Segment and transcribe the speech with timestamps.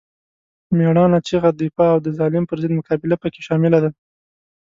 [0.77, 3.89] مېړانه، چیغه، دفاع او د ظالم پر ضد مقابله پکې شامله ده.